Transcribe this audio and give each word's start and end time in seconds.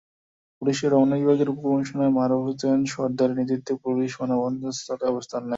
পুলিশের 0.57 0.91
রমনা 0.91 1.15
বিভাগের 1.19 1.51
উপকমিশনার 1.53 2.15
মারুফ 2.17 2.41
হোসেন 2.45 2.79
সরদারের 2.91 3.37
নেতৃত্বে 3.39 3.73
পুলিশ 3.83 4.11
মানববন্ধনস্থলে 4.19 5.05
অবস্থান 5.07 5.41
নেয়। 5.41 5.49